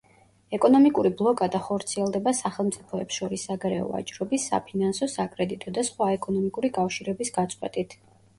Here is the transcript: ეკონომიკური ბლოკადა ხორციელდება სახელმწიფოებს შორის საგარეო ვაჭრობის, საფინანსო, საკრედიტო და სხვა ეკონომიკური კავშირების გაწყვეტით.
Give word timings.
ეკონომიკური 0.57 1.09
ბლოკადა 1.17 1.59
ხორციელდება 1.67 2.33
სახელმწიფოებს 2.37 3.19
შორის 3.19 3.43
საგარეო 3.51 3.85
ვაჭრობის, 3.91 4.47
საფინანსო, 4.53 5.09
საკრედიტო 5.17 5.75
და 5.77 5.85
სხვა 5.91 6.09
ეკონომიკური 6.17 6.73
კავშირების 6.81 7.33
გაწყვეტით. 7.39 7.97